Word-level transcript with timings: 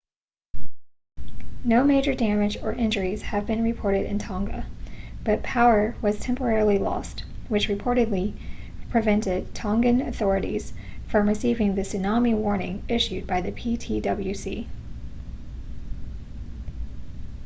no 1.63 1.83
major 1.83 2.15
damage 2.15 2.57
or 2.63 2.73
injuries 2.73 3.21
have 3.21 3.45
been 3.45 3.61
reported 3.61 4.03
in 4.07 4.17
tonga 4.17 4.65
but 5.23 5.43
power 5.43 5.93
was 6.01 6.17
temporarily 6.19 6.79
lost 6.79 7.23
which 7.49 7.67
reportedly 7.67 8.33
prevented 8.89 9.53
tongan 9.53 10.01
authorities 10.01 10.73
from 11.07 11.27
receiving 11.29 11.75
the 11.75 11.83
tsunami 11.83 12.35
warning 12.35 12.83
issued 12.89 13.27
by 13.27 13.41
the 13.41 13.51
ptwc 13.51 14.65